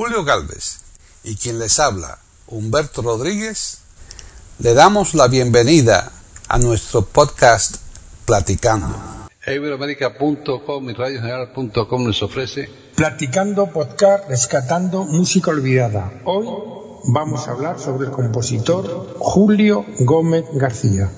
[0.00, 0.80] Julio Galvez
[1.24, 3.82] y quien les habla, Humberto Rodríguez,
[4.58, 6.10] le damos la bienvenida
[6.48, 7.76] a nuestro podcast
[8.24, 8.96] Platicando.
[9.46, 16.22] Iberoamérica.com y radiogeneral.com les ofrece Platicando Podcast Rescatando Música Olvidada.
[16.24, 16.46] Hoy
[17.12, 21.10] vamos a hablar sobre el compositor Julio Gómez García.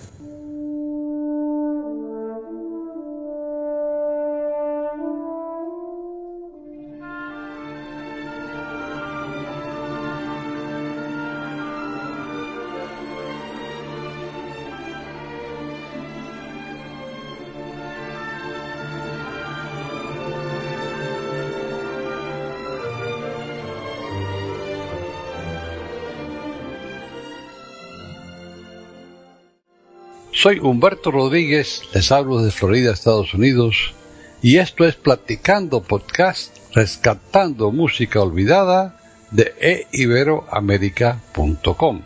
[30.43, 33.95] Soy Humberto Rodríguez, les hablo desde Florida, Estados Unidos,
[34.43, 38.97] y esto es Platicando Podcast, rescatando música olvidada
[39.31, 42.03] de eiberoamerica.com.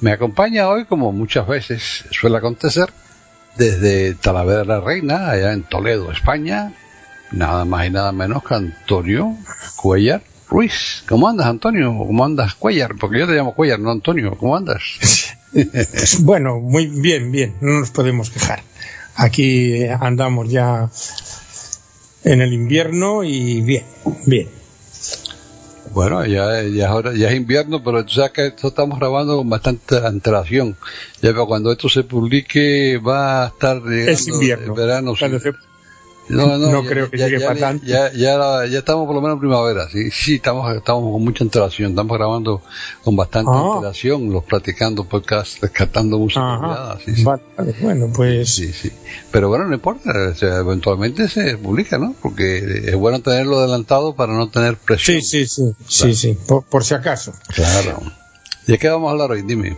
[0.00, 2.88] Me acompaña hoy, como muchas veces suele acontecer,
[3.58, 6.72] desde Talavera la Reina, allá en Toledo, España,
[7.30, 9.36] nada más y nada menos que Antonio
[9.76, 11.04] Cuellar Ruiz.
[11.06, 11.94] ¿Cómo andas, Antonio?
[11.94, 12.94] ¿Cómo andas, Cuellar?
[12.98, 14.34] Porque yo te llamo Cuellar, no Antonio.
[14.34, 14.80] ¿Cómo andas?
[16.20, 18.62] bueno, muy bien, bien, no nos podemos quejar.
[19.16, 20.90] Aquí andamos ya
[22.24, 23.84] en el invierno y bien,
[24.26, 24.48] bien.
[25.92, 29.48] Bueno, ya, ya, ahora, ya es invierno, pero tú sabes que esto estamos grabando con
[29.48, 30.76] bastante antelación.
[31.22, 34.72] Ya cuando esto se publique va a estar es invierno.
[34.74, 35.14] el verano.
[35.16, 35.44] Cuando sí.
[35.44, 35.52] se
[36.28, 37.86] no, no, no creo que llegue para tanto.
[37.86, 41.44] Ya, ya, ya, estamos por lo menos en primavera, sí, sí, estamos, estamos con mucha
[41.44, 42.62] antelación, estamos grabando
[43.02, 46.58] con bastante antelación, los platicando podcast, rescatando música.
[46.58, 47.24] Olvidada, sí, sí.
[47.24, 47.42] Vale,
[47.80, 48.90] bueno, pues Sí, sí.
[49.30, 52.14] Pero bueno, no importa, o sea, eventualmente se publica, ¿no?
[52.22, 55.20] Porque es bueno tenerlo adelantado para no tener presión.
[55.20, 57.32] sí, sí, sí, sí, sí, por, por si acaso.
[57.48, 58.00] Claro.
[58.66, 59.42] ¿De qué vamos a hablar hoy?
[59.42, 59.76] Dime.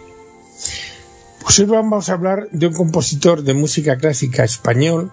[1.42, 5.12] Pues hoy vamos a hablar de un compositor de música clásica español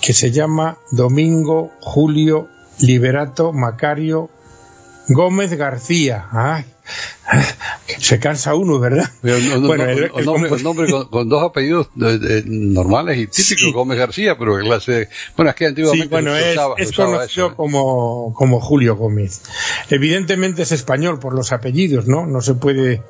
[0.00, 2.48] que se llama Domingo Julio
[2.80, 4.30] Liberato Macario
[5.08, 6.26] Gómez García.
[6.32, 6.64] Ay,
[7.98, 9.08] se cansa uno, ¿verdad?
[9.22, 13.18] Un, un- Bueno, un- el- un el nombre, con, con dos apellidos eh, eh, normales
[13.18, 13.72] y típicos, Sí.
[13.72, 15.08] Gómez García, pero clase.
[15.36, 17.56] Bueno, es que antiguamente Sí, bueno, es, usaba- es usaba conocido eso, ¿eh?
[17.56, 19.42] como, como Julio Gómez.
[19.90, 22.26] Evidentemente es español por los apellidos, ¿no?
[22.26, 23.02] No se puede,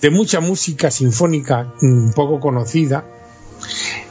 [0.00, 3.04] de mucha música sinfónica mm, poco conocida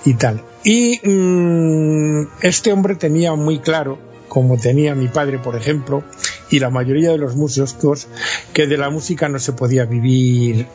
[0.04, 0.44] y tal.
[0.66, 6.04] Y mm, este hombre tenía muy claro, como tenía mi padre, por ejemplo,
[6.53, 8.08] y la mayoría de los músicos,
[8.53, 10.68] que de la música no se podía vivir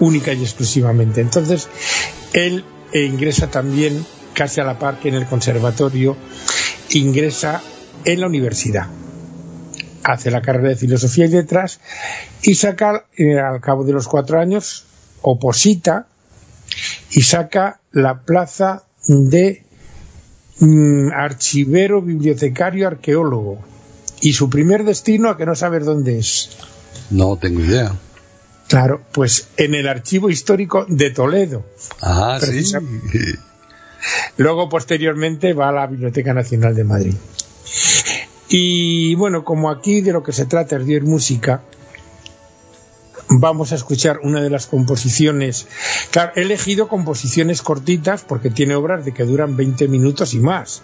[0.00, 1.22] única y exclusivamente.
[1.22, 1.66] Entonces,
[2.34, 2.62] él
[2.92, 6.14] ingresa también, casi a la par que en el conservatorio,
[6.90, 7.62] ingresa
[8.04, 8.88] en la universidad.
[10.04, 11.80] Hace la carrera de filosofía y letras
[12.42, 14.84] y saca, eh, al cabo de los cuatro años,
[15.22, 16.06] oposita
[17.12, 19.62] y saca la plaza de
[20.60, 23.71] mm, archivero, bibliotecario, arqueólogo.
[24.22, 26.50] Y su primer destino, a que no saber dónde es.
[27.10, 27.92] No tengo idea.
[28.68, 31.66] Claro, pues en el archivo histórico de Toledo.
[32.00, 32.64] Ah, sí.
[34.38, 37.14] Luego, posteriormente, va a la Biblioteca Nacional de Madrid.
[38.48, 41.62] Y bueno, como aquí de lo que se trata es de oír música,
[43.28, 45.66] vamos a escuchar una de las composiciones.
[46.10, 50.82] Claro, he elegido composiciones cortitas porque tiene obras de que duran 20 minutos y más.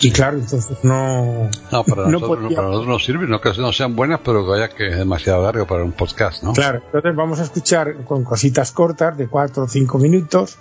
[0.00, 1.50] Y claro, entonces no.
[1.72, 4.50] No, para, nosotros, no, para nosotros no sirve, no que no sean buenas, pero que
[4.50, 6.52] vaya que es demasiado largo para un podcast, ¿no?
[6.52, 10.56] Claro, entonces vamos a escuchar con cositas cortas de 4 o 5 minutos,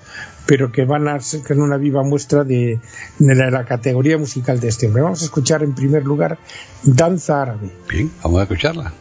[0.46, 2.80] pero que van a ser una viva muestra de,
[3.20, 5.04] de la, la, categoría musical de este hombre.
[5.04, 6.40] Vamos a escuchar en primer lugar
[6.84, 7.70] Danza Árabe.
[7.88, 8.94] Bien, vamos a escucharla.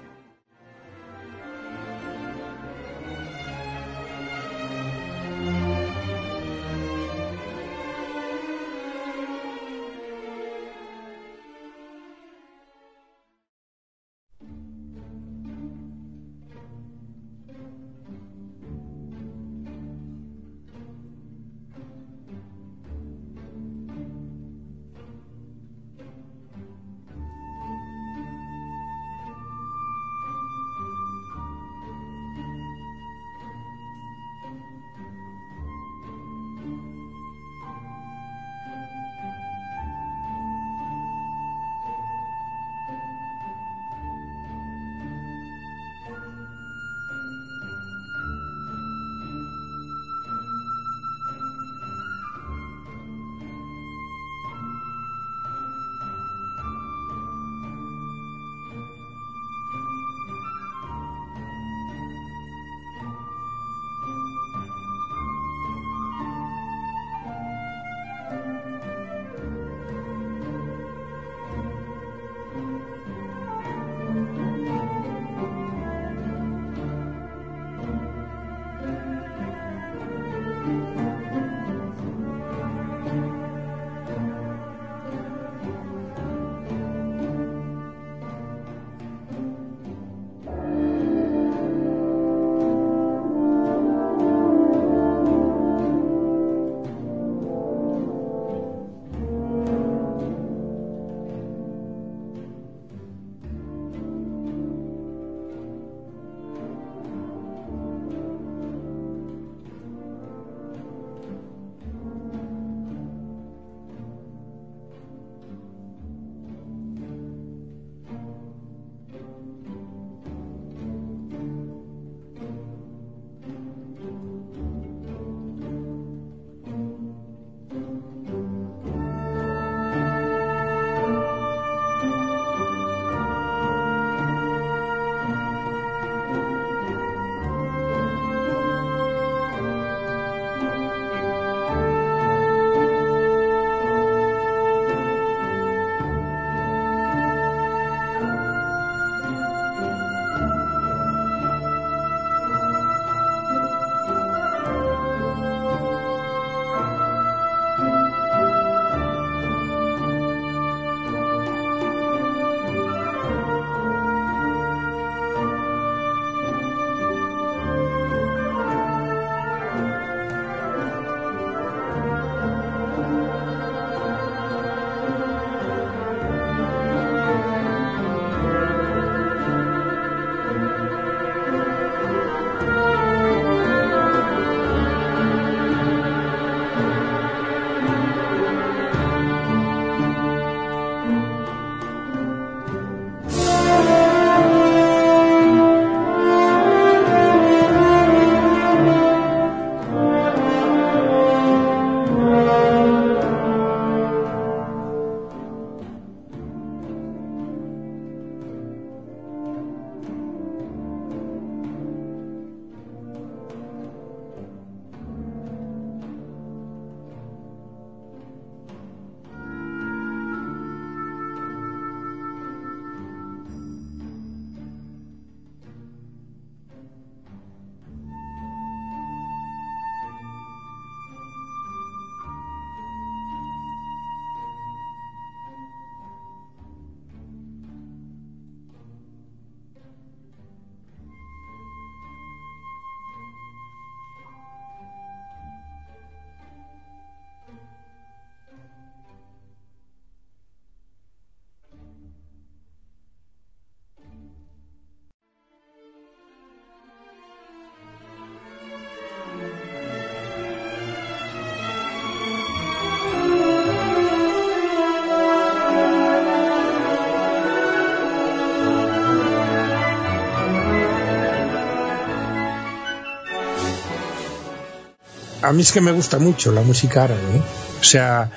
[275.46, 277.20] A mí es que me gusta mucho la música árabe.
[277.36, 277.42] ¿eh?
[277.80, 278.30] O sea,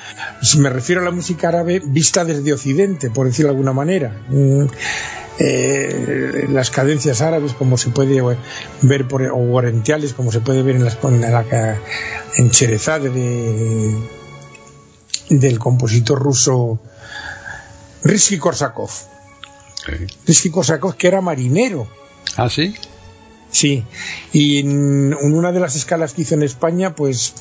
[0.57, 4.25] me refiero a la música árabe vista desde Occidente, por decirlo de alguna manera.
[4.29, 4.65] Mm,
[5.39, 8.21] eh, las cadencias árabes, como se puede
[8.81, 11.79] ver, por, o orientales, como se puede ver en, las, en, la,
[12.37, 13.97] en Cherezade de,
[15.29, 16.79] del compositor ruso
[18.03, 18.91] Risky Korsakov.
[20.27, 21.87] Risky Korsakov, que era marinero.
[22.35, 22.75] Ah, sí.
[23.51, 23.83] Sí,
[24.31, 27.33] y en una de las escalas que hizo en España, pues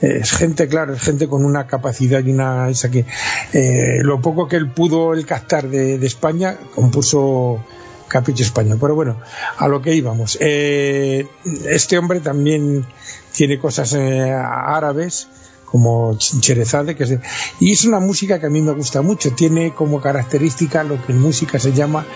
[0.00, 3.04] es gente, claro, es gente con una capacidad y una esa que
[3.52, 7.64] eh, lo poco que él pudo el captar de, España compuso
[8.08, 8.78] Capricho Español.
[8.80, 9.20] Pero bueno,
[9.56, 10.36] a lo que íbamos.
[10.40, 11.26] Eh,
[11.66, 12.84] este hombre también
[13.32, 15.28] tiene cosas eh, árabes
[15.74, 17.18] como Cherezade, que es
[17.58, 21.10] y es una música que a mí me gusta mucho, tiene como característica lo que
[21.10, 22.06] en música se llama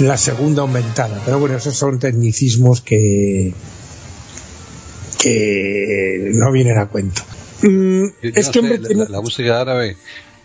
[0.00, 3.54] la segunda aumentada, pero bueno, esos son tecnicismos que
[5.18, 7.22] que no vienen a cuento.
[7.62, 9.96] Mm, este hombre la, música árabe,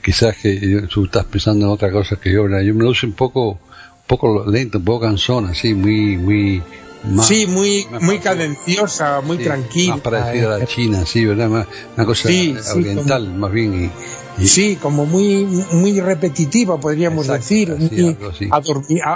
[0.01, 3.11] quizás que tú estás pensando en otra cosa que yo, yo me lo uso un
[3.11, 6.63] poco, un poco lento, un poco cansón, así, muy, muy,
[7.23, 9.95] sí, muy, muy cadenciosa, muy tranquila.
[9.95, 10.65] Más parecida a la.
[10.65, 11.67] China, sí, ¿verdad?
[11.95, 12.29] una cosa
[12.75, 13.85] oriental, más bien.
[13.85, 13.91] Y,
[14.47, 17.75] Sí, como muy, muy repetitiva, podríamos decir.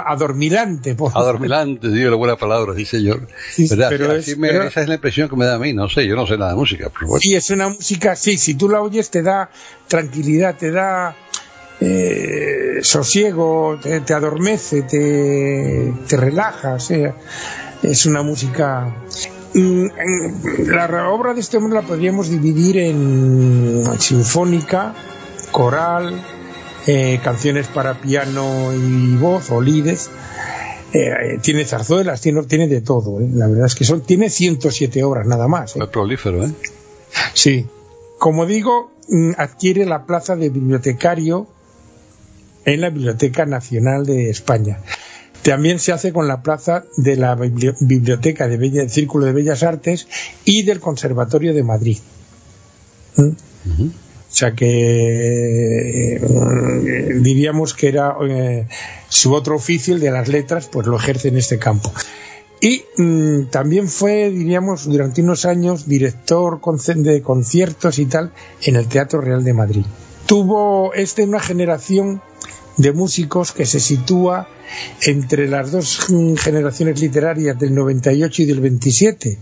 [0.06, 0.96] adormilante.
[1.14, 3.26] Adormilante, digo la buena palabra, sí, señor.
[3.88, 6.38] Pero, esa es la impresión que me da a mí, no sé, yo no sé
[6.38, 6.90] nada de música.
[7.20, 9.50] Sí, es una música, sí, si tú la oyes te da
[9.88, 11.16] tranquilidad, te da
[11.80, 17.14] eh, sosiego, te, adormece, te, te relaja, o sea,
[17.82, 18.94] es una música
[19.54, 19.86] mm,
[20.66, 24.94] la obra de este hombre la podríamos dividir en sinfónica,
[25.50, 26.22] coral,
[26.86, 30.10] eh, canciones para piano y voz o lides.
[30.92, 33.20] Eh, tiene zarzuelas, tiene, tiene de todo.
[33.20, 33.28] ¿eh?
[33.32, 35.76] La verdad es que son, tiene 107 obras nada más.
[35.76, 36.50] Es prolífero, ¿eh?
[37.34, 37.66] Sí.
[38.18, 41.46] Como digo, mm, adquiere la plaza de bibliotecario
[42.64, 44.80] en la Biblioteca Nacional de España.
[45.48, 50.06] También se hace con la plaza de la Biblioteca de Bella, Círculo de Bellas Artes
[50.44, 51.96] y del Conservatorio de Madrid.
[53.16, 53.30] ¿Mm?
[53.30, 53.90] O
[54.28, 58.68] sea que eh, diríamos que era eh,
[59.08, 61.94] su otro oficio, el de las letras, pues lo ejerce en este campo.
[62.60, 66.60] Y mm, también fue, diríamos, durante unos años director
[66.96, 68.32] de conciertos y tal
[68.64, 69.86] en el Teatro Real de Madrid.
[70.26, 72.20] Tuvo este una generación
[72.78, 74.48] de músicos que se sitúa
[75.02, 75.98] entre las dos
[76.38, 79.38] generaciones literarias del 98 y del 27,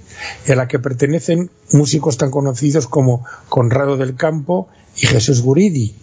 [0.48, 5.94] a la que pertenecen músicos tan conocidos como Conrado del Campo y Jesús Guridi.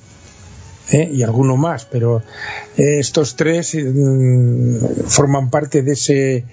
[0.92, 1.10] ¿eh?
[1.12, 2.22] y alguno más, pero
[2.78, 6.46] eh, estos tres mm, forman parte de ese,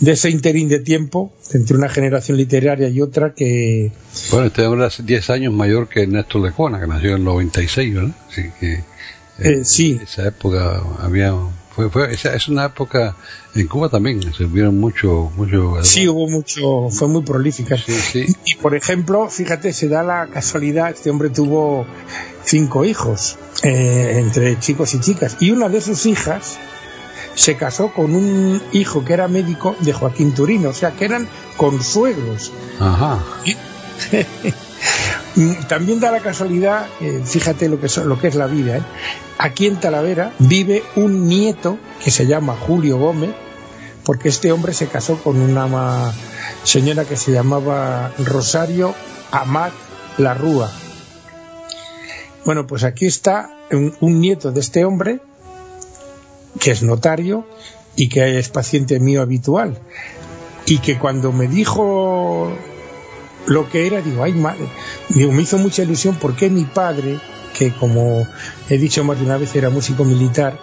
[0.00, 3.92] de ese interín de tiempo entre una generación literaria y otra que...
[4.30, 7.94] Bueno, este hombre es 10 años mayor que Néstor Lecuona, que nació en el 96,
[7.94, 8.14] ¿verdad?
[9.38, 10.00] Eh, sí.
[10.02, 11.34] Esa época había
[11.74, 13.16] fue, fue esa, es una época
[13.54, 17.76] en Cuba también se vieron mucho mucho sí hubo mucho fue muy prolífica.
[18.44, 21.84] Y, por ejemplo fíjate se da la casualidad este hombre tuvo
[22.44, 25.36] cinco hijos eh, entre chicos y chicas.
[25.40, 26.58] Y una de sus hijas
[27.34, 31.28] se casó con un hijo que era médico de Joaquín Turino o sea que eran
[31.56, 32.52] consuegros.
[32.78, 33.24] Ajá
[35.68, 38.82] También da la casualidad, eh, fíjate lo que, lo que es la vida, ¿eh?
[39.36, 43.30] aquí en Talavera vive un nieto que se llama Julio Gómez,
[44.04, 46.12] porque este hombre se casó con una
[46.62, 48.94] señora que se llamaba Rosario
[49.32, 49.72] Amat
[50.18, 50.70] La Rúa.
[52.44, 55.20] Bueno, pues aquí está un nieto de este hombre,
[56.60, 57.44] que es notario
[57.96, 59.78] y que es paciente mío habitual,
[60.66, 62.52] y que cuando me dijo
[63.46, 64.66] lo que era, digo, ay, madre,
[65.10, 67.18] me hizo mucha ilusión porque mi padre,
[67.56, 68.26] que como
[68.68, 70.58] he dicho más de una vez era músico militar,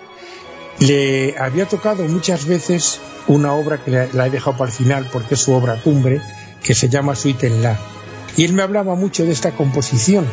[0.79, 5.35] le había tocado muchas veces una obra que la he dejado para el final porque
[5.35, 6.21] es su obra cumbre,
[6.63, 7.79] que se llama Suite en La.
[8.35, 10.25] Y él me hablaba mucho de esta composición,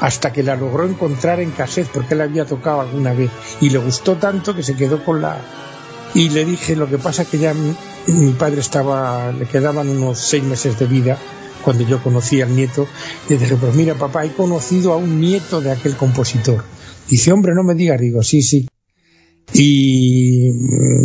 [0.00, 3.30] hasta que la logró encontrar en cassette porque él había tocado alguna vez.
[3.60, 5.38] Y le gustó tanto que se quedó con la...
[6.14, 7.74] Y le dije, lo que pasa que ya mi,
[8.06, 11.18] mi padre estaba, le quedaban unos seis meses de vida
[11.64, 12.86] cuando yo conocí al nieto,
[13.28, 16.64] le dije, pues mira papá, he conocido a un nieto de aquel compositor.
[17.08, 18.68] Dice, hombre, no me digas, digo, sí, sí.
[19.52, 20.50] Y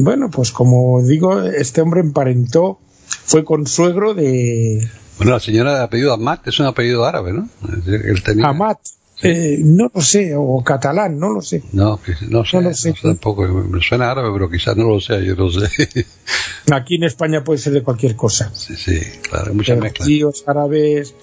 [0.04, 4.88] bueno, pues como digo, este hombre emparentó, fue consuegro de...
[5.18, 7.50] Bueno, la señora de apellido Amat es un apellido árabe, ¿no?
[8.44, 8.80] Amat,
[9.22, 11.64] Eh, no lo sé, o catalán, no lo sé.
[11.72, 12.94] No, no sé, no, sé.
[13.02, 13.48] tampoco.
[13.48, 16.06] Me suena árabe, pero quizás no lo sé, yo no sé.
[16.72, 18.52] Aquí en España puede ser de cualquier cosa.
[18.54, 20.10] Sí, sí, claro, muchas mezclas.
[20.48, 21.14] árabes,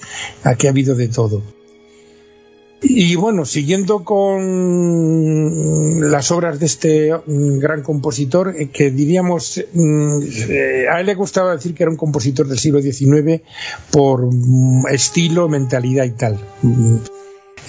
[0.44, 1.42] aquí ha habido de todo.
[2.84, 10.18] Y bueno, siguiendo con las obras de este mm, gran compositor, eh, que diríamos, mm,
[10.48, 13.42] eh, a él le gustaba decir que era un compositor del siglo XIX
[13.92, 16.40] por mm, estilo, mentalidad y tal.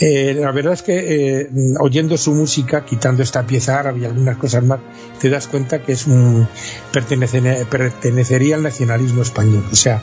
[0.05, 1.48] Eh, la verdad es que
[1.79, 4.81] oyendo su música, quitando esta pieza árabe y algunas cosas más,
[5.22, 6.45] te das cuenta que es un,
[6.91, 10.01] pertenecería al nacionalismo español, o sea,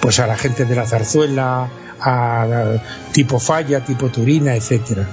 [0.00, 5.08] pues a la gente de la zarzuela, a tipo Falla, tipo Turina, etcétera.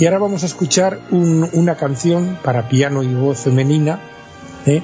[0.00, 4.00] Y ahora vamos a escuchar una canción para piano y voz femenina,
[4.66, 4.82] ¿eh?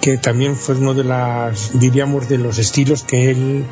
[0.00, 3.64] que también fue uno de las, diríamos, de los estilos que él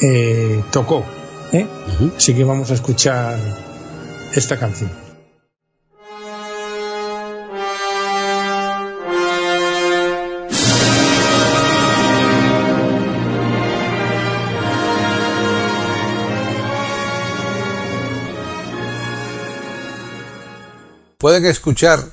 [0.00, 1.04] eh, tocó.
[1.52, 1.66] ¿Eh?
[2.16, 3.38] Así que vamos a escuchar
[4.34, 4.90] esta canción.
[21.18, 22.04] Pueden escuchar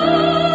[0.00, 0.47] Oh.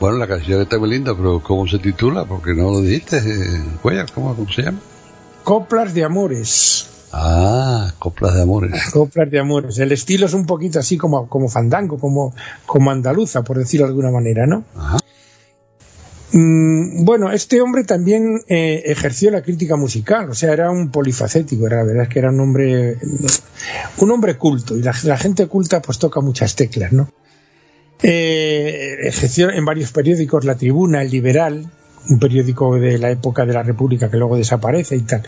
[0.00, 2.24] La canción está muy linda, pero ¿cómo se titula?
[2.24, 3.20] Porque no lo dijiste,
[3.82, 4.78] Cuellar, ¿cómo, ¿cómo se llama?
[5.44, 6.88] Coplas de Amores.
[7.12, 8.82] Ah, coplas de amores.
[8.92, 9.78] Coplas de amores.
[9.78, 12.34] El estilo es un poquito así como, como fandango, como,
[12.66, 14.64] como andaluza, por decirlo de alguna manera, ¿no?
[14.76, 14.98] Ajá.
[16.32, 21.66] Mm, bueno, este hombre también eh, ejerció la crítica musical, o sea, era un polifacético,
[21.66, 22.98] era la verdad es que era un hombre,
[23.98, 27.08] un hombre culto, y la, la gente culta pues toca muchas teclas, ¿no?
[28.02, 31.70] Eh, ejerció en varios periódicos, La Tribuna, El Liberal,
[32.08, 35.22] un periódico de la época de la República que luego desaparece y tal.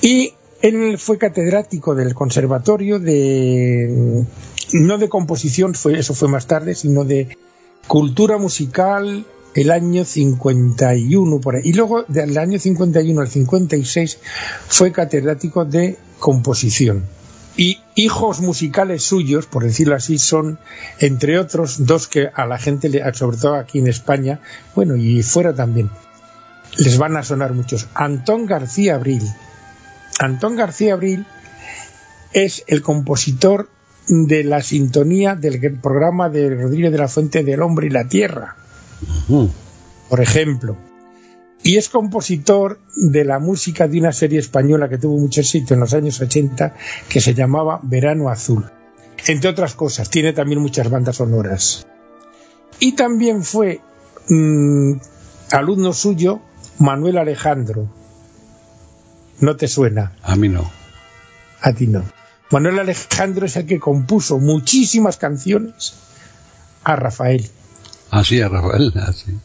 [0.00, 4.24] Y él fue catedrático del conservatorio de
[4.72, 7.36] no de composición, fue eso fue más tarde, sino de
[7.86, 11.62] cultura musical el año 51 por ahí.
[11.64, 14.18] Y luego del año 51 al 56
[14.68, 17.04] fue catedrático de composición.
[17.56, 20.58] Y hijos musicales suyos, por decirlo así, son,
[20.98, 24.40] entre otros, dos que a la gente, le- sobre todo aquí en España,
[24.74, 25.90] bueno, y fuera también,
[26.78, 27.88] les van a sonar muchos.
[27.94, 29.22] Antón García Abril.
[30.20, 31.26] Antón García Abril
[32.32, 33.68] es el compositor
[34.06, 38.56] de la sintonía del programa de Rodríguez de la Fuente del Hombre y la Tierra,
[39.28, 39.50] Ujú.
[40.08, 40.76] por ejemplo.
[41.62, 45.80] Y es compositor de la música de una serie española que tuvo mucho éxito en
[45.80, 46.74] los años 80
[47.08, 48.70] que se llamaba Verano Azul.
[49.26, 51.86] Entre otras cosas, tiene también muchas bandas sonoras.
[52.78, 53.80] Y también fue
[54.28, 54.94] mm,
[55.52, 56.40] alumno suyo
[56.78, 57.88] Manuel Alejandro.
[59.40, 60.16] ¿No te suena?
[60.22, 60.70] A mí no.
[61.60, 62.04] A ti no.
[62.50, 65.94] Manuel Alejandro es el que compuso muchísimas canciones
[66.82, 67.48] a Rafael.
[68.10, 69.38] Así, a Rafael, así.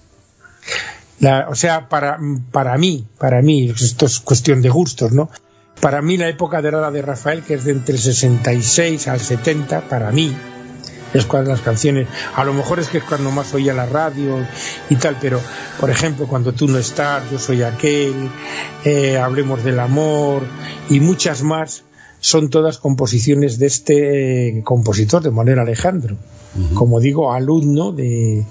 [1.19, 2.17] La- o sea, para,
[2.51, 5.29] para mí, para mí, esto es cuestión de gustos, ¿no?
[5.81, 9.81] Para mí la época dorada de Rafael, que es de entre el 66 al 70,
[9.89, 10.33] para mí,
[11.13, 14.37] es cuando las canciones, a lo mejor es que es cuando más oía la radio
[14.89, 15.39] y tal, pero,
[15.79, 18.13] por ejemplo, cuando tú no estás, yo soy aquel,
[18.83, 20.43] eh, hablemos del amor
[20.89, 21.83] y muchas más,
[22.19, 26.17] son todas composiciones de este eh, compositor, de Manuel Alejandro,
[26.73, 28.45] como digo, alumno de,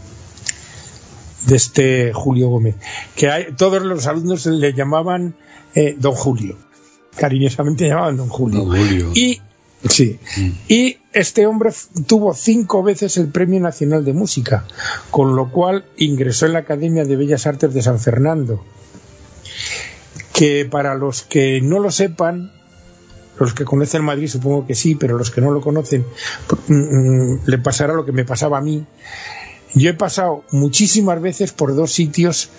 [1.47, 2.77] de este Julio Gómez,
[3.15, 5.35] que hay, todos los alumnos le llamaban
[5.75, 6.57] eh, Don Julio,
[7.17, 8.61] cariñosamente llamaban Don Julio.
[8.61, 9.13] Don Julio.
[9.15, 9.41] Y
[9.89, 10.19] sí,
[10.69, 11.71] y este hombre
[12.07, 14.65] tuvo cinco veces el Premio Nacional de Música,
[15.11, 18.65] con lo cual ingresó en la Academia de Bellas Artes de San Fernando,
[20.33, 22.51] que para los que no lo sepan,
[23.39, 26.05] los que conocen Madrid supongo que sí, pero los que no lo conocen
[26.69, 28.87] mm, mm, le pasará lo que me pasaba a mí.
[29.75, 32.51] Yo he pasado muchísimas veces por dos sitios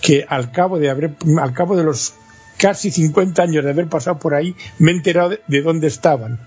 [0.00, 2.14] que al cabo de haber, al cabo de los
[2.58, 6.40] casi 50 años de haber pasado por ahí, me he enterado de, de dónde estaban.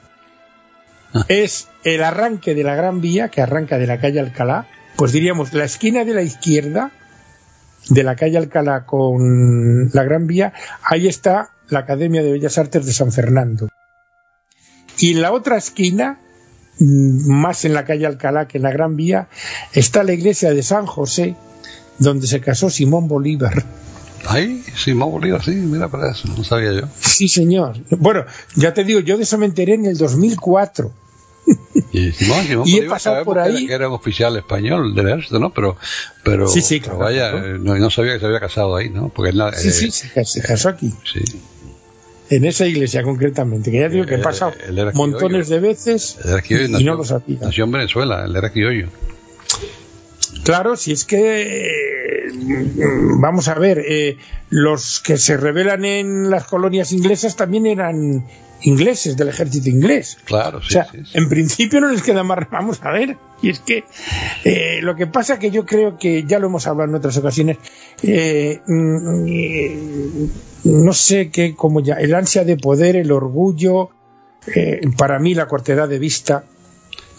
[1.27, 5.53] Es el arranque de la Gran Vía, que arranca de la calle Alcalá, pues diríamos
[5.53, 6.91] la esquina de la izquierda
[7.89, 12.85] de la calle Alcalá con la Gran Vía, ahí está la Academia de Bellas Artes
[12.85, 13.69] de San Fernando.
[14.97, 16.19] Y en la otra esquina,
[16.79, 19.27] más en la calle Alcalá que en la Gran Vía,
[19.73, 21.35] está la iglesia de San José,
[21.99, 23.63] donde se casó Simón Bolívar.
[24.27, 26.81] Ahí, Simón Bolívar, sí, mira para eso, no sabía yo.
[26.99, 27.77] Sí, señor.
[27.91, 30.91] Bueno, ya te digo, yo de eso me enteré en el 2004.
[31.93, 33.67] Y Simón, Simón Y he Bolívar pasado sabemos por ahí.
[33.67, 35.53] Que era un oficial español del ejército, ¿no?
[35.53, 35.77] Pero,
[36.23, 37.55] pero, Sí, sí, pero claro, vaya, claro.
[37.55, 39.09] eh, no, no sabía que se había casado ahí, ¿no?
[39.09, 41.21] Porque él, Sí, eh, sí, se casó aquí, sí.
[42.29, 44.53] En esa iglesia concretamente, que ya digo que he Eh, pasado
[44.93, 46.17] montones de veces
[46.49, 47.39] y nació, no lo sabía.
[47.41, 48.87] Nació en Venezuela, él era criollo.
[50.43, 52.31] Claro, si es que eh,
[53.19, 54.17] vamos a ver, eh,
[54.49, 58.25] los que se rebelan en las colonias inglesas también eran
[58.61, 60.17] ingleses del ejército inglés.
[60.25, 61.17] Claro, sí, o sea, sí, sí.
[61.17, 62.49] en principio no les queda más.
[62.51, 63.17] Vamos a ver.
[63.39, 63.83] Y es que
[64.45, 67.57] eh, lo que pasa que yo creo que ya lo hemos hablado en otras ocasiones.
[68.01, 70.25] eh, mm,
[70.67, 73.89] no sé qué, como ya, el ansia de poder, el orgullo,
[74.55, 76.43] eh, para mí la cortedad de vista.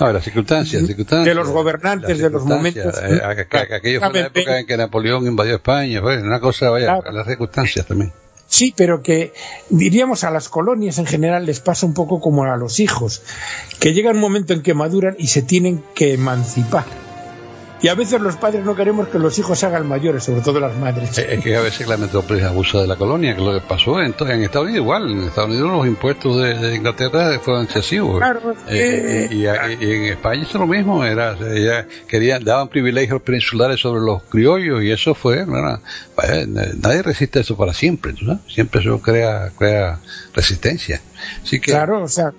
[0.00, 1.24] No, las circunstancias, circunstancias.
[1.26, 2.94] De los gobernantes, de los momentos.
[3.02, 6.86] eh, aqu- aqu- aquello fue época en que Napoleón invadió España, fue una cosa, vaya,
[7.00, 7.12] Claro.
[7.12, 8.12] las circunstancias también.
[8.46, 9.32] Sí, pero que
[9.68, 13.22] diríamos a las colonias en general les pasa un poco como a los hijos,
[13.80, 16.84] que llega un momento en que maduran y se tienen que emancipar.
[17.80, 20.58] Y a veces los padres no queremos que los hijos se hagan mayores, sobre todo
[20.58, 21.16] las madres.
[21.18, 23.60] Eh, Es que a veces la metrópolis abusa de la colonia, que es lo que
[23.66, 25.10] pasó en, to- en Estados Unidos igual.
[25.10, 28.18] En Estados Unidos los impuestos de, de Inglaterra fueron excesivos.
[28.18, 29.34] Claro, Eh, eh,
[29.80, 34.82] y, en España es lo mismo, era, ya querían, daban privilegios peninsulares sobre los criollos
[34.82, 35.44] y eso fue.
[35.44, 38.40] Vaya, nadie resiste eso para siempre, ¿tú sabes?
[38.52, 40.00] Siempre eso crea, crea
[40.34, 41.00] resistencia.
[41.44, 42.32] Así que, Claro, o sea,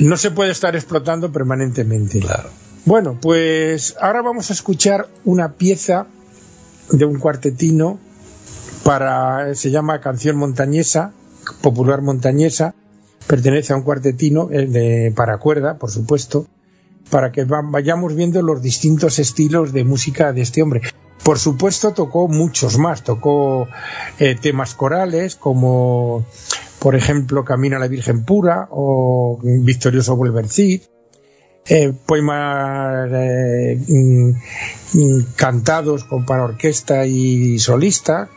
[0.00, 2.18] no se puede estar explotando permanentemente.
[2.20, 2.50] claro.
[2.86, 6.06] Bueno, pues ahora vamos a escuchar una pieza
[6.90, 7.98] de un cuartetino
[8.82, 11.12] para se llama Canción Montañesa,
[11.60, 12.74] popular montañesa,
[13.26, 16.46] pertenece a un cuartetino eh, de, para cuerda, por supuesto,
[17.10, 20.80] para que vayamos viendo los distintos estilos de música de este hombre.
[21.22, 23.68] Por supuesto tocó muchos más, tocó
[24.18, 26.24] eh, temas corales como
[26.78, 30.40] por ejemplo Camina la Virgen Pura o Victorioso vuelve
[31.70, 38.28] eh, poemas eh, mm, cantados para orquesta y solista,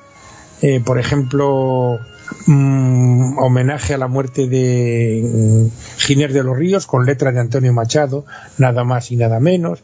[0.62, 2.00] eh, por ejemplo
[2.46, 7.74] Mm, homenaje a la muerte de mm, Giner de los Ríos con letra de Antonio
[7.74, 8.26] Machado,
[8.58, 9.80] nada más y nada menos.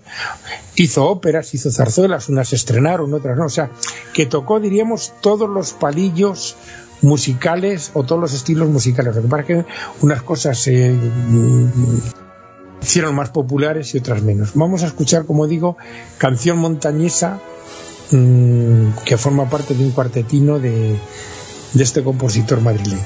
[0.75, 3.45] Hizo óperas, hizo zarzuelas, unas estrenaron, otras no.
[3.45, 3.71] O sea,
[4.13, 6.55] que tocó, diríamos, todos los palillos
[7.01, 9.15] musicales o todos los estilos musicales.
[9.15, 9.65] Lo que pasa es que
[10.01, 10.67] unas cosas
[12.81, 14.51] hicieron más populares y otras menos.
[14.55, 15.77] Vamos a escuchar, como digo,
[16.17, 17.39] canción montañesa
[18.09, 20.97] que forma parte de un cuartetino de
[21.73, 22.99] de este compositor madrileño.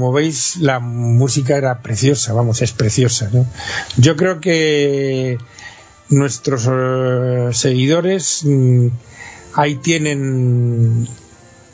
[0.00, 3.28] Como veis, la música era preciosa, vamos, es preciosa.
[3.30, 3.44] ¿no?
[3.98, 5.36] Yo creo que
[6.08, 8.86] nuestros eh, seguidores mm,
[9.56, 11.06] ahí tienen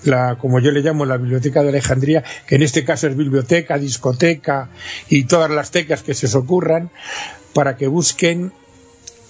[0.02, 3.78] la, como yo le llamo, la biblioteca de Alejandría, que en este caso es biblioteca,
[3.78, 4.70] discoteca
[5.08, 6.90] y todas las tecas que se os ocurran,
[7.54, 8.52] para que busquen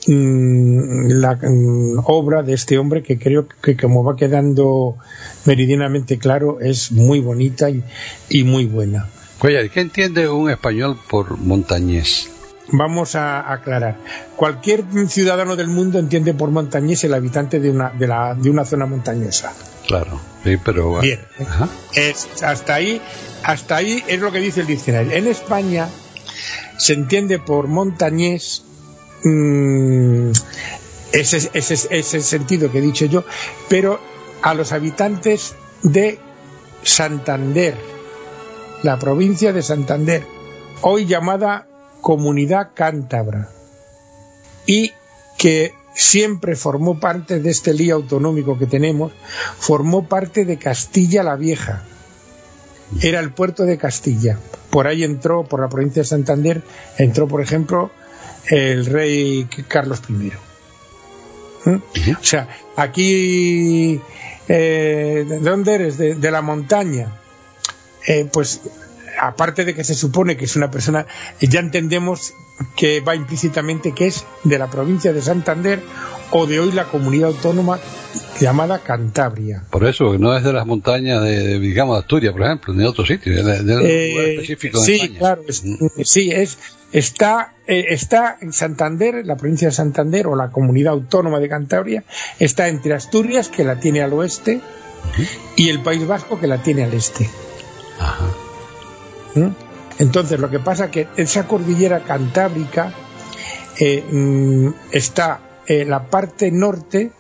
[0.07, 4.97] mm, la mm, obra de este hombre que creo que como va quedando
[5.45, 7.83] meridianamente claro es muy bonita y,
[8.29, 9.09] y muy buena.
[9.41, 12.31] Oye, ¿qué entiende un español por montañés?
[12.73, 13.97] Vamos a aclarar.
[14.35, 18.65] Cualquier ciudadano del mundo entiende por montañés el habitante de una, de, la, de una
[18.65, 19.53] zona montañosa.
[19.87, 20.99] Claro, sí, pero...
[21.01, 21.69] Bien, Ajá.
[21.95, 23.01] es, hasta, ahí,
[23.45, 25.13] hasta ahí es lo que dice el diccionario.
[25.13, 25.89] En España
[26.77, 28.65] se entiende por montañés
[29.29, 30.33] mm,
[31.13, 33.25] ese, ese, ese sentido que he dicho yo,
[33.69, 33.99] pero
[34.43, 36.19] a los habitantes de
[36.83, 37.77] Santander,
[38.83, 40.25] la provincia de Santander,
[40.83, 41.67] hoy llamada
[42.01, 43.51] Comunidad Cántabra,
[44.67, 44.93] y
[45.39, 49.13] que siempre formó parte de este lío autonómico que tenemos,
[49.59, 51.85] formó parte de Castilla la Vieja.
[53.01, 54.39] Era el puerto de Castilla.
[54.71, 56.63] Por ahí entró, por la provincia de Santander,
[56.99, 57.91] entró, por ejemplo,
[58.49, 60.33] el rey Carlos I.
[61.65, 61.77] ¿Mm?
[62.21, 64.01] O sea, aquí,
[64.49, 65.99] eh, ¿de dónde eres?
[65.99, 67.21] De, de la montaña.
[68.07, 68.61] Eh, pues
[69.21, 71.07] aparte de que se supone que es una persona,
[71.41, 72.35] ya entendemos
[72.77, 75.83] que va implícitamente que es de la provincia de Santander
[76.31, 77.79] o de hoy la comunidad autónoma
[78.41, 79.63] llamada Cantabria.
[79.71, 82.87] Por eso, no es de las montañas de, de, digamos, Asturias, por ejemplo, ni de
[82.89, 85.19] otro sitio, de, de un Eh, lugar específico de sí, España.
[85.19, 85.77] claro, es- Mm.
[86.05, 86.59] sí, es,
[86.93, 92.05] está, eh, está en Santander, la provincia de Santander o la comunidad autónoma de Cantabria,
[92.39, 94.61] está entre Asturias, que la tiene al oeste,
[95.55, 97.29] y el País Vasco, que la tiene al este.
[98.01, 98.27] Ajá.
[99.35, 99.49] ¿Mm?
[99.99, 102.93] Entonces, lo que pasa que esa cordillera cantábrica
[103.79, 107.13] eh, mm, está eh, la parte norte,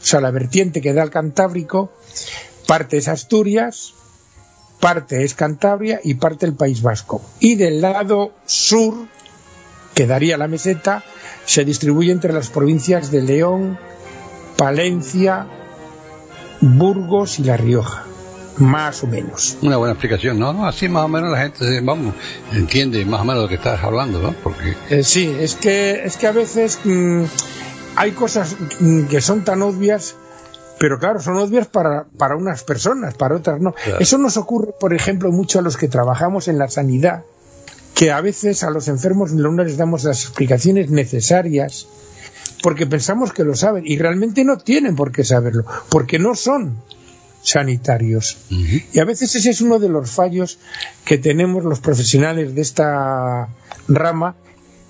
[0.00, 1.92] o sea, la vertiente que da al Cantábrico,
[2.66, 3.94] parte es Asturias,
[4.80, 7.22] parte es Cantabria y parte el País Vasco.
[7.40, 8.94] Y del lado sur,
[9.94, 11.02] que daría la meseta,
[11.44, 13.78] se distribuye entre las provincias de León,
[14.56, 15.46] Palencia,
[16.60, 18.04] Burgos y La Rioja,
[18.58, 19.56] más o menos.
[19.62, 20.52] Una buena explicación, ¿no?
[20.52, 22.14] No, Así más o menos la gente, eh, vamos,
[22.52, 24.32] entiende más o menos lo que estás hablando, ¿no?
[24.42, 27.24] Porque Eh, sí, es que, es que a veces mm,
[27.96, 28.56] hay cosas
[29.10, 30.14] que son tan obvias,
[30.78, 33.72] pero claro, son obvias para, para unas personas, para otras no.
[33.72, 33.98] Claro.
[34.00, 37.24] Eso nos ocurre, por ejemplo, mucho a los que trabajamos en la sanidad,
[37.94, 41.88] que a veces a los enfermos no les damos las explicaciones necesarias
[42.62, 46.76] porque pensamos que lo saben y realmente no tienen por qué saberlo, porque no son
[47.42, 48.38] sanitarios.
[48.92, 50.58] Y a veces ese es uno de los fallos
[51.04, 53.48] que tenemos los profesionales de esta
[53.88, 54.34] rama,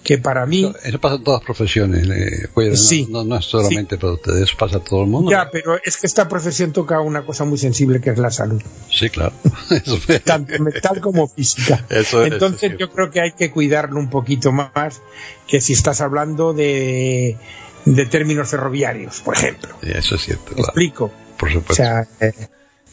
[0.07, 3.09] que para mí, eso, eso pasa en todas las profesiones, eh, oye, no- Sí.
[3.11, 5.31] no, no es solamente para ustedes, eso pasa a todo el mundo.
[5.33, 8.63] ya, pero es que esta profesión toca una cosa muy sensible que es la salud,
[8.89, 9.33] Sí, claro.
[9.71, 11.85] Eso tanto mental como física.
[11.91, 12.77] Eso es, Entonces sí.
[12.79, 15.03] yo creo que hay que cuidarlo un poquito más
[15.49, 17.37] que si estás hablando de,
[17.85, 19.75] de términos ferroviarios, por ejemplo.
[19.83, 20.69] Sí, Eso es cierto, ¿Me claro.
[20.69, 21.11] explico?
[21.37, 21.75] Por O supuesto.
[21.83, 22.33] sea, eh,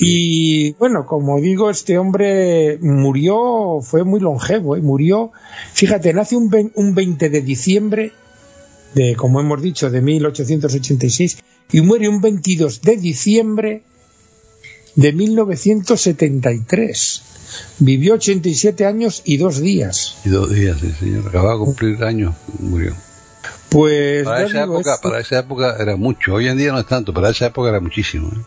[0.05, 4.81] y bueno, como digo, este hombre murió, fue muy longevo, ¿eh?
[4.81, 5.31] murió,
[5.73, 8.11] fíjate, nace un, un 20 de diciembre
[8.93, 11.37] de, como hemos dicho, de 1886
[11.71, 13.83] y muere un 22 de diciembre
[14.95, 17.21] de 1973.
[17.79, 20.17] Vivió 87 años y dos días.
[20.25, 21.27] y dos días, sí, señor.
[21.27, 22.95] Acababa de cumplir años, murió.
[23.69, 26.35] Pues Para esa, época, para esa época era mucho.
[26.35, 28.29] Hoy en día no es tanto, para esa época era muchísimo.
[28.29, 28.41] ¿eh?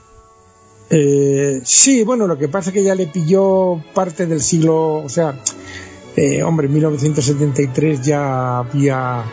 [0.90, 5.08] Eh, sí, bueno, lo que pasa es que ya le pilló parte del siglo, o
[5.08, 5.40] sea,
[6.16, 9.24] eh, hombre, en 1973 ya había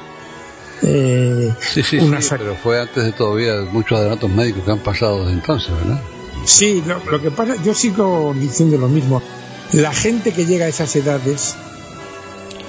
[0.81, 4.79] eh, Sí, sí, una sí, pero fue antes de todavía muchos adelantos médicos que han
[4.79, 6.01] pasado desde entonces, ¿verdad?
[6.45, 9.21] Sí, lo, lo que pasa, yo sigo diciendo lo mismo.
[9.71, 11.55] La gente que llega a esas edades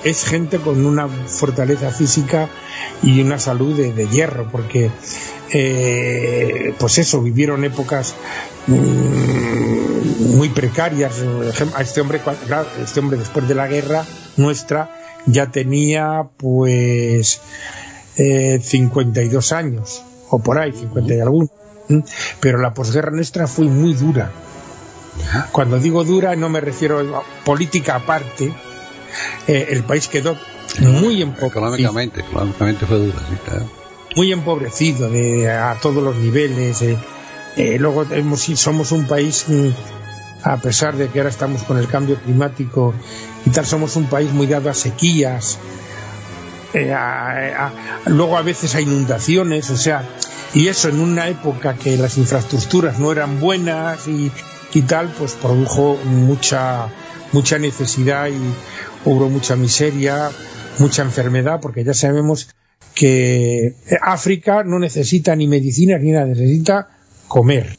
[0.05, 2.49] es gente con una fortaleza física
[3.03, 4.91] y una salud de, de hierro, porque,
[5.53, 8.15] eh, pues eso, vivieron épocas
[8.67, 11.15] mm, muy precarias.
[11.75, 14.05] A este hombre, claro, este hombre después de la guerra
[14.37, 14.95] nuestra
[15.27, 17.41] ya tenía, pues,
[18.19, 21.49] eh, 52 años, o por ahí, 50 y alguno.
[21.89, 22.01] ¿Mm?
[22.41, 24.31] Pero la posguerra nuestra fue muy dura.
[25.53, 28.53] Cuando digo dura no me refiero a política aparte.
[29.47, 30.37] Eh, el país quedó
[30.81, 33.71] muy empobrecido, Económicamente, económicamente fue dura, sí, claro.
[34.17, 36.81] muy empobrecido de, a todos los niveles.
[36.83, 36.97] eh.
[37.57, 39.69] Eh, luego hemos, somos un país mm,
[40.43, 42.95] a pesar de que ahora estamos con el cambio climático
[43.47, 45.59] y tal, somos un país muy dado a sequías,
[46.75, 46.95] eh,
[48.07, 50.03] luego a veces a inundaciones, o sea,
[50.53, 54.31] y eso en una época que las infraestructuras no eran buenas y,
[54.73, 56.89] y tal, pues produjo mucha,
[57.33, 58.37] mucha necesidad y
[59.05, 60.31] hubo mucha miseria,
[60.79, 62.49] mucha enfermedad, porque ya sabemos
[62.95, 66.89] que África no necesita ni medicinas ni nada, necesita
[67.29, 67.79] comer.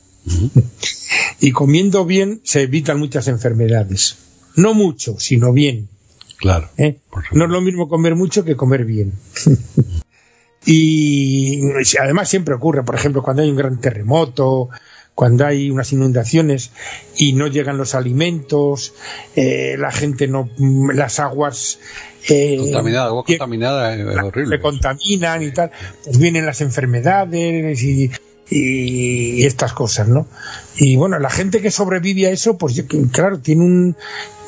[1.39, 4.17] y comiendo bien se evitan muchas enfermedades.
[4.55, 5.89] No mucho, sino bien.
[6.37, 6.69] Claro.
[6.77, 6.99] ¿Eh?
[7.31, 9.13] No es lo mismo comer mucho que comer bien.
[10.65, 11.61] y
[11.99, 14.69] además siempre ocurre, por ejemplo, cuando hay un gran terremoto,
[15.15, 16.71] cuando hay unas inundaciones
[17.17, 18.93] y no llegan los alimentos,
[19.35, 20.49] eh, la gente no,
[20.93, 21.79] las aguas
[22.29, 24.57] eh, contaminada, agua contaminada es horrible.
[24.57, 25.71] Se contaminan y tal,
[26.03, 28.11] pues vienen las enfermedades y,
[28.49, 30.27] y estas cosas, ¿no?
[30.77, 33.95] Y bueno, la gente que sobrevive a eso, pues claro, tiene un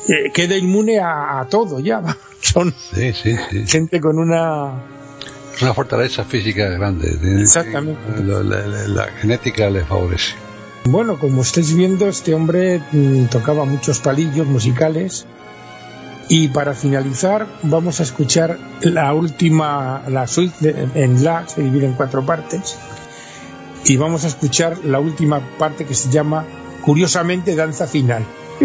[0.08, 2.02] eh, queda inmune a, todo ya.
[2.40, 2.74] Son
[3.66, 4.84] gente con una
[5.60, 7.18] una fortaleza física grande.
[7.40, 8.00] Exactamente.
[8.22, 10.34] La, genética le favorece.
[10.90, 15.26] Bueno, como estáis viendo, este hombre mm, tocaba muchos palillos musicales.
[16.30, 21.92] Y para finalizar, vamos a escuchar la última, la suite en La, se divide en
[21.92, 22.78] cuatro partes.
[23.84, 26.46] Y vamos a escuchar la última parte que se llama,
[26.82, 28.24] curiosamente, Danza Final.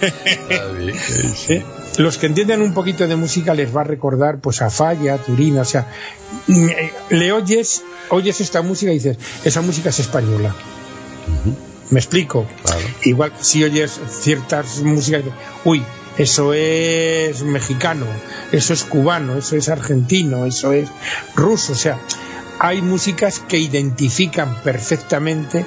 [1.48, 1.64] ¿Eh?
[1.96, 5.62] Los que entienden un poquito de música les va a recordar pues a Falla, Turina,
[5.62, 5.86] o sea,
[6.46, 10.54] mm, eh, le oyes, oyes esta música y dices, esa música es española.
[11.90, 12.46] ¿Me explico?
[13.02, 15.22] Igual si oyes ciertas músicas,
[15.64, 15.82] uy,
[16.16, 18.06] eso es mexicano,
[18.52, 20.88] eso es cubano, eso es argentino, eso es
[21.34, 21.98] ruso, o sea,
[22.60, 25.66] hay músicas que identifican perfectamente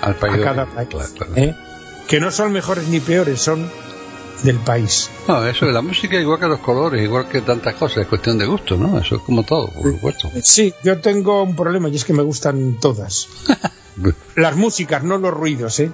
[0.00, 0.88] Al país a cada país.
[1.36, 1.54] ¿eh?
[2.08, 3.70] que no son mejores ni peores, son
[4.42, 5.10] del país.
[5.28, 8.38] No, eso de la música igual que los colores, igual que tantas cosas, es cuestión
[8.38, 8.98] de gusto, ¿no?
[8.98, 10.30] Eso es como todo, por supuesto.
[10.42, 13.28] Sí, yo tengo un problema y es que me gustan todas.
[14.36, 15.90] Las músicas, no los ruidos, ¿eh?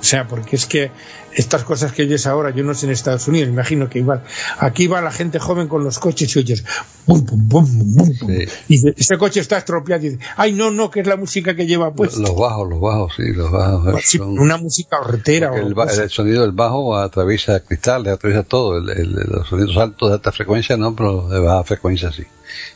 [0.00, 0.90] O sea, porque es que
[1.34, 4.22] estas cosas que oyes ahora, yo no sé en Estados Unidos, imagino que igual.
[4.58, 6.64] Aquí va la gente joven con los coches y oyes
[7.06, 8.28] bum, bum, bum, bum,
[8.68, 11.66] Y ese coche está estropeado y dice, ay, no, no, que es la música que
[11.66, 14.14] lleva pues Los bajos, los bajos, sí, los bajos.
[14.20, 15.56] Una música hortera.
[15.56, 18.80] El, el, sonido del bajo atraviesa cristales, atraviesa todo.
[18.80, 22.24] los sonidos altos de alta frecuencia no, pero de baja frecuencia sí.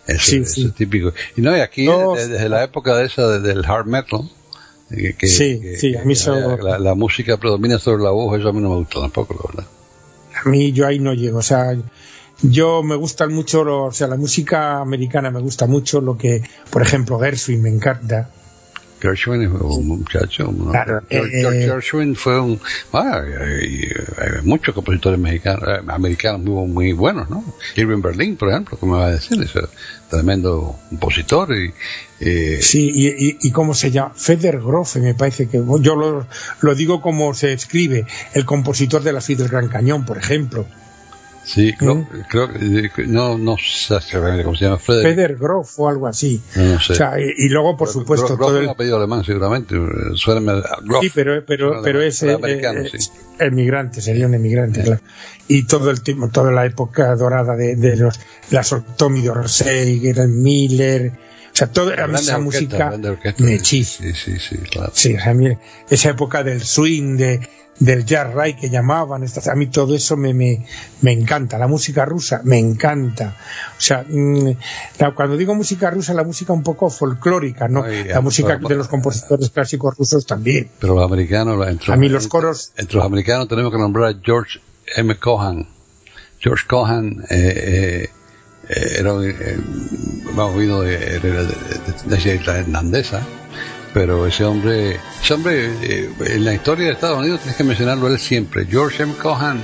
[0.06, 1.12] Eso, es típico.
[1.36, 1.86] Y no, y aquí,
[2.16, 4.30] desde, la época de esa, del hard metal,
[4.92, 6.14] que, sí, sí, a mí
[6.78, 9.70] la, música predomina sobre la voz, eso a mí no me gusta tampoco, la verdad.
[10.44, 11.76] A mí yo ahí no llego, o sea,
[12.42, 16.82] yo me gusta mucho, o sea, la música americana me gusta mucho, lo que, por
[16.82, 18.30] ejemplo, Gershwin me encanta,
[19.02, 20.54] Gershwin fue un muchacho.
[21.10, 22.60] George, Gershwin fue un.
[22.92, 23.90] Ah, hay,
[24.44, 27.44] muchos compositores mexicanos, eh, americanos muy, muy, buenos, ¿no?
[27.74, 29.52] Irving Berlin, por ejemplo, como va a decir, es
[30.08, 31.48] tremendo compositor.
[31.56, 31.72] Y,
[32.60, 34.12] sí, y, y, cómo se llama?
[34.14, 35.58] Feder Grofe, me parece que.
[35.80, 36.26] Yo lo,
[36.60, 40.64] lo digo como se escribe, el compositor de la suite del Gran Cañón, por ejemplo.
[41.44, 42.06] Sí, creo,
[42.94, 43.96] que no, no sé
[44.44, 46.40] cómo se llama, Feder Groff o algo así.
[46.54, 46.92] No, sé.
[46.92, 49.74] O sea, y, luego, por supuesto, todo el apellido alemán, seguramente.
[50.14, 50.62] Suena
[51.00, 52.38] sí, pero, pero, pero es, eh,
[53.38, 55.00] emigrante, sería un emigrante, claro.
[55.48, 58.20] Y todo el tiempo, toda la época dorada de, de los,
[58.50, 61.12] las Tommy Dorsey, Miller,
[61.52, 62.98] o sea, toda esa música
[63.38, 64.02] me hechiza.
[64.02, 64.92] Sí, sí, sí, claro.
[64.94, 65.34] Sí, o sea,
[65.90, 67.40] esa época del swing, de,
[67.84, 70.64] del jazz ray que llamaban, a mí todo eso me, me,
[71.00, 73.36] me, encanta, la música rusa me encanta.
[73.76, 74.50] O sea, mm,
[75.16, 77.84] cuando digo música rusa, la música un poco folclórica, ¿no?
[77.86, 80.70] la música de los compositores clásicos rusos también.
[80.78, 82.72] Pero los americanos, entre, a mí los coros...
[82.76, 84.60] Entre los americanos tenemos que nombrar a George
[84.96, 85.16] M.
[85.16, 85.66] Cohan.
[86.38, 88.08] George Cohan eh,
[88.68, 89.58] eh, era, eh,
[90.30, 91.46] hemos oído de, de, de,
[92.06, 93.22] de, de, Hernandesa,
[93.92, 98.08] pero ese hombre, ese hombre eh, en la historia de Estados Unidos tienes que mencionarlo
[98.08, 98.66] él siempre.
[98.66, 99.14] George M.
[99.14, 99.62] Cohan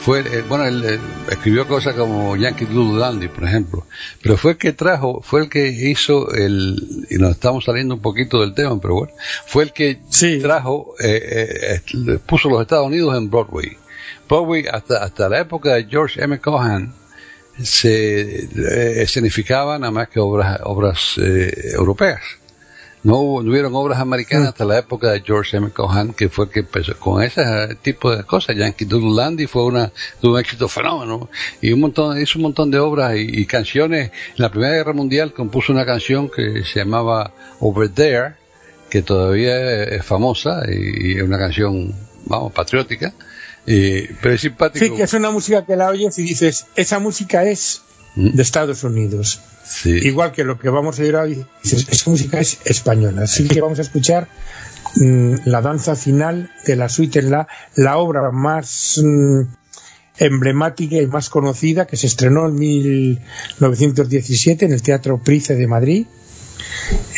[0.00, 0.98] fue, eh, bueno, él, eh,
[1.30, 3.86] escribió cosas como Yankee Doodle Dandy, por ejemplo,
[4.22, 8.00] pero fue el que trajo, fue el que hizo el, y nos estamos saliendo un
[8.02, 9.12] poquito del tema, pero bueno,
[9.46, 10.00] fue el que
[10.40, 10.94] trajo,
[12.26, 13.76] puso los Estados Unidos en Broadway.
[14.28, 16.38] Broadway hasta, hasta la época de George M.
[16.38, 16.92] Cohan
[17.60, 18.48] se
[19.02, 22.37] escenificaba nada más que obras, obras europeas
[23.08, 25.70] no, hubo, no hubieron obras americanas hasta la época de George M.
[25.70, 27.42] Cohan, que fue que empezó con ese
[27.80, 28.54] tipo de cosas.
[28.54, 29.90] Yankee Doodle Dandy fue una,
[30.22, 31.30] un éxito fenómeno.
[31.62, 34.10] Y un montón, hizo un montón de obras y, canciones.
[34.36, 38.34] En la Primera Guerra Mundial compuso una canción que se llamaba Over There,
[38.90, 41.94] que todavía es famosa y es una canción,
[42.26, 43.14] vamos, patriótica,
[43.64, 44.84] pero es simpático.
[44.84, 47.80] Sí, que es una música que la oyes y dices, esa música es
[48.16, 48.36] ¿Mm?
[48.36, 49.40] de Estados Unidos.
[49.84, 53.22] Igual que lo que vamos a oír hoy, esa música es española.
[53.22, 54.28] Así que vamos a escuchar
[54.96, 59.42] mm, la danza final de la suite en la, la obra más mm,
[60.18, 66.06] emblemática y más conocida que se estrenó en 1917 en el Teatro Price de Madrid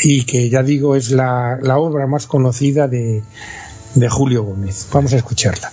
[0.02, 3.22] y que ya digo es la, la obra más conocida de,
[3.94, 4.86] de Julio Gómez.
[4.92, 5.72] Vamos a escucharla.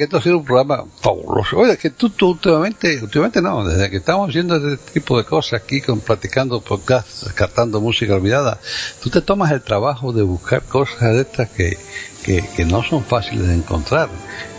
[0.00, 1.58] que esto ha sido un programa fabuloso.
[1.58, 5.60] Oye, que tú, tú últimamente, últimamente no, desde que estamos haciendo este tipo de cosas
[5.60, 8.58] aquí, con platicando podcast, descartando música olvidada,
[9.02, 11.76] tú te tomas el trabajo de buscar cosas de estas que,
[12.24, 14.08] que, que, no son fáciles de encontrar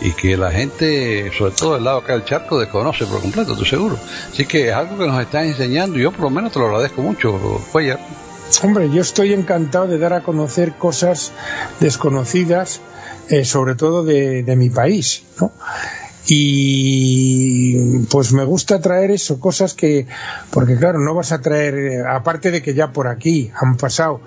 [0.00, 3.66] y que la gente, sobre todo del lado acá del charco, desconoce por completo, estoy
[3.66, 3.98] seguro.
[4.32, 6.66] Así que es algo que nos estás enseñando y yo por lo menos te lo
[6.66, 7.98] agradezco mucho, Cuellar.
[8.62, 11.32] Hombre, yo estoy encantado de dar a conocer cosas
[11.80, 12.80] desconocidas
[13.32, 15.52] eh, sobre todo de, de mi país, ¿no?
[16.26, 20.06] y pues me gusta traer eso, cosas que,
[20.50, 24.20] porque claro, no vas a traer, eh, aparte de que ya por aquí han pasado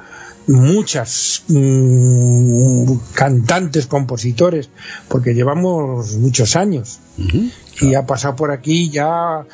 [0.47, 4.69] muchas mmm, cantantes, compositores,
[5.07, 6.99] porque llevamos muchos años.
[7.17, 7.91] Uh -huh, claro.
[7.91, 9.45] Y ha pasado por aquí ya.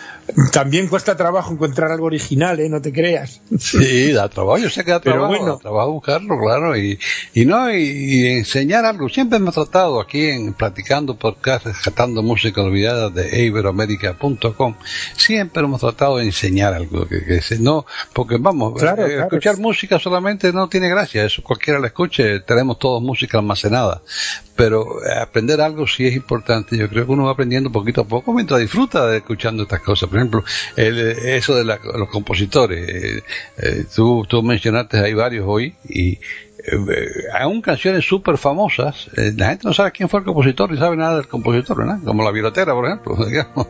[0.51, 2.70] También cuesta trabajo encontrar algo original, ¿eh?
[2.70, 3.41] No te creas.
[3.59, 5.55] Sí, da trabajo, yo sé que da trabajo, Pero bueno.
[5.55, 6.97] da trabajo buscarlo, claro, y,
[7.34, 9.09] y no, y, y, enseñar algo.
[9.09, 14.76] Siempre hemos tratado aquí en Platicando Podcast, rescatando música olvidada de iberoamérica.com,
[15.18, 19.24] siempre hemos tratado de enseñar algo, que, que no, porque vamos, claro, eh, claro.
[19.24, 24.01] escuchar música solamente no tiene gracia, eso cualquiera la escuche, tenemos todos música almacenada,
[24.56, 28.34] pero aprender algo sí es importante, yo creo que uno va aprendiendo poquito a poco
[28.34, 30.43] mientras disfruta de escuchando estas cosas, por ejemplo,
[30.76, 33.24] el, eso de la, los compositores, eh,
[33.58, 36.20] eh, tú, tú mencionaste ahí varios hoy y eh,
[37.34, 40.95] aún canciones súper famosas, eh, la gente no sabe quién fue el compositor ni sabe
[40.95, 41.99] nada del compositor, ¿verdad?
[42.03, 43.68] Como la violotera, por ejemplo, digamos.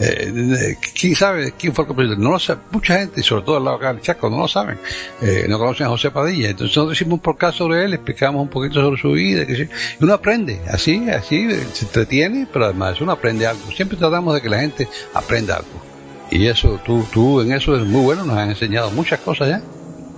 [0.00, 2.18] Eh, ¿Quién sabe quién fue el compositor?
[2.18, 4.78] No lo sabe, mucha gente, sobre todo al lado acá del Chaco, no lo saben.
[5.22, 6.50] Eh, no conocen a José Padilla.
[6.50, 9.68] Entonces nosotros hicimos un podcast sobre él, explicamos un poquito sobre su vida, y
[10.00, 13.70] uno aprende, así, así, se entretiene, pero además uno aprende algo.
[13.72, 15.82] Siempre tratamos de que la gente aprenda algo.
[16.30, 19.62] Y eso, tú, tú en eso es muy bueno, nos has enseñado muchas cosas ya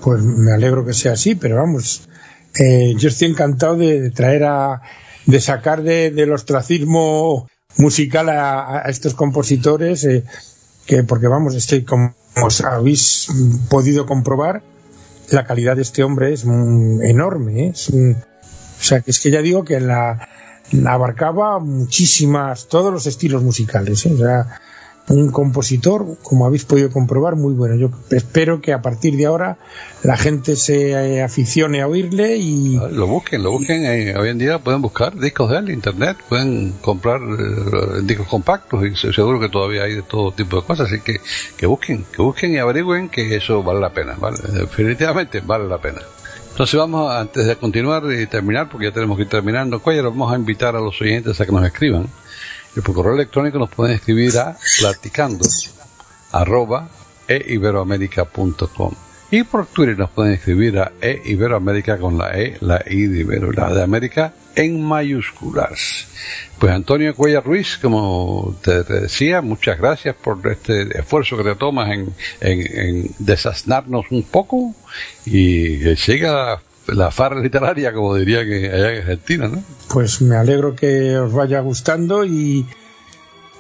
[0.07, 2.09] pues me alegro que sea así, pero vamos,
[2.61, 4.81] eh, yo estoy encantado de, traer a,
[5.27, 10.23] de sacar de, del ostracismo musical a, a estos compositores, eh,
[10.87, 13.27] que porque vamos, estoy como os habéis
[13.69, 14.63] podido comprobar,
[15.33, 17.73] la calidad de este hombre es un, enorme, ¿eh?
[17.73, 20.29] o sea, que es que ya digo que la,
[20.71, 24.15] la abarcaba muchísimas, todos los estilos musicales, ¿eh?
[24.15, 24.61] o sea,
[25.09, 27.77] un compositor, como habéis podido comprobar, muy bueno.
[27.77, 29.59] Yo espero que a partir de ahora
[30.03, 32.77] la gente se aficione a oírle y...
[32.91, 33.85] Lo busquen, lo busquen.
[33.85, 38.85] Eh, hoy en día pueden buscar discos de él, internet, pueden comprar eh, discos compactos
[38.85, 40.91] y seguro que todavía hay de todo tipo de cosas.
[40.91, 41.21] Así que
[41.57, 44.17] que busquen, que busquen y averigüen que eso vale la pena.
[44.19, 44.39] ¿vale?
[44.53, 46.01] Definitivamente vale la pena.
[46.51, 50.33] Entonces vamos, antes de continuar y terminar, porque ya tenemos que ir terminando, Cuellar, vamos
[50.33, 52.09] a invitar a los oyentes a que nos escriban
[52.77, 55.47] y por correo electrónico nos pueden escribir a platicando
[56.33, 56.89] arroba
[57.29, 58.95] eiberoamerica.com
[59.31, 63.51] y por Twitter nos pueden escribir a eiberoamerica con la E, la I de Ibero,
[63.51, 66.07] la de América en mayúsculas.
[66.59, 71.91] Pues Antonio Cuellar Ruiz, como te, decía, muchas gracias por este esfuerzo que te tomas
[71.91, 74.75] en, en, desasnarnos un poco
[75.25, 79.63] y que siga la farra literaria, como diría que allá en Argentina, ¿no?
[79.89, 82.67] Pues me alegro que os vaya gustando y,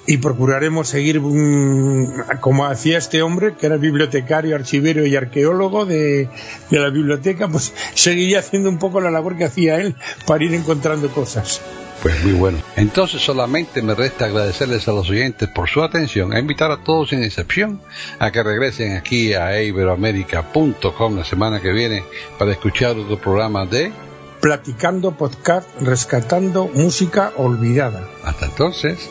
[0.06, 2.06] y procuraremos seguir um,
[2.40, 6.28] como hacía este hombre, que era bibliotecario, archivero y arqueólogo de,
[6.70, 9.96] de la biblioteca, pues seguiría haciendo un poco la labor que hacía él
[10.26, 11.60] para ir encontrando cosas.
[12.02, 12.58] Pues muy bueno.
[12.76, 17.10] Entonces solamente me resta agradecerles a los oyentes por su atención, a invitar a todos
[17.10, 17.80] sin excepción
[18.18, 22.04] a que regresen aquí a iberoamerica.com la semana que viene
[22.38, 23.92] para escuchar otro programa de
[24.40, 28.06] Platicando Podcast, rescatando música olvidada.
[28.22, 29.10] Hasta entonces.